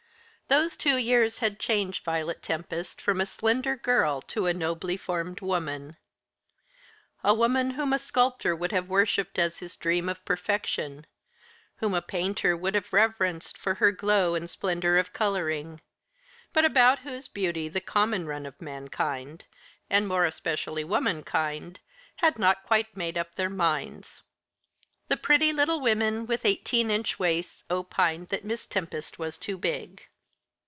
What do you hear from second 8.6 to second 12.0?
have worshipped as his dream of perfection, whom